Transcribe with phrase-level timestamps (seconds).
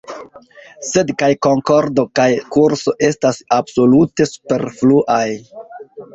[0.91, 2.25] Sed kaj Konkordo kaj
[2.57, 5.23] Kursko estas absolute superfluaj.